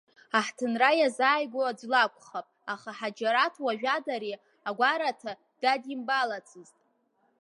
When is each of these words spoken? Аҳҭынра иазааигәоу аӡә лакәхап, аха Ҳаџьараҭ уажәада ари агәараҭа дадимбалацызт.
Аҳҭынра 0.37 0.89
иазааигәоу 0.99 1.65
аӡә 1.69 1.85
лакәхап, 1.91 2.47
аха 2.73 2.91
Ҳаџьараҭ 2.97 3.55
уажәада 3.63 4.11
ари 4.15 4.33
агәараҭа 4.69 5.31
дадимбалацызт. 5.61 6.77